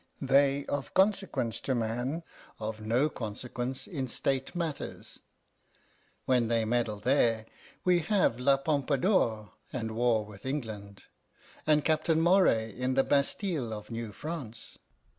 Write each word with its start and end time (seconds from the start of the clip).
They 0.19 0.65
of 0.65 0.95
consequence 0.95 1.59
to 1.59 1.75
man, 1.75 2.23
of 2.59 2.81
no 2.81 3.07
consequence 3.07 3.85
in 3.85 4.07
state 4.07 4.55
matters. 4.55 5.19
When 6.25 6.47
they 6.47 6.65
meddle 6.65 6.99
there, 6.99 7.45
we 7.85 7.99
have 7.99 8.39
La 8.39 8.57
Pompadour 8.57 9.51
and 9.71 9.91
war 9.91 10.25
with 10.25 10.43
England, 10.43 11.03
and 11.67 11.85
Captain 11.85 12.19
Moray 12.19 12.71
in 12.75 12.95
the 12.95 13.03
Bastile 13.03 13.71
of 13.73 13.91
New 13.91 14.11
France." 14.11 14.79